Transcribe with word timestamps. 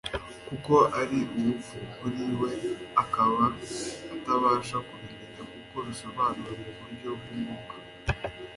kuko 0.47 0.73
ari 0.99 1.17
ubupfu 1.37 1.75
kuri 1.97 2.23
we, 2.39 2.51
akaba 3.03 3.43
atabasha 4.15 4.77
kubimenya 4.87 5.41
kuko 5.51 5.75
bisobanurwa 5.87 6.53
mu 6.63 6.69
buryo 6.79 7.09
bw'umwuka." 7.19 7.75